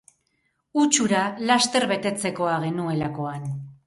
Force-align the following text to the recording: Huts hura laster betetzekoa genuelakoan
Huts 0.79 1.01
hura 1.03 1.19
laster 1.49 1.85
betetzekoa 1.91 2.55
genuelakoan 2.65 3.47